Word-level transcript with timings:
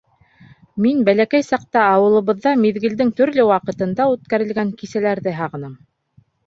Мин 0.85 1.03
бәләкәй 1.09 1.45
саҡта 1.49 1.83
ауылыбыҙҙа 1.99 2.55
миҙгелдең 2.63 3.13
төрлө 3.21 3.49
ваҡытында 3.53 4.11
үткәрелгән 4.17 4.77
кисәләрҙе 4.83 5.41
һағынам. 5.45 5.83